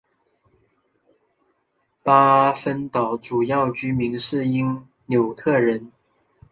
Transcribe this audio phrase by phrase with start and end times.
[2.01, 5.91] 巴芬岛主要居民是因纽特人。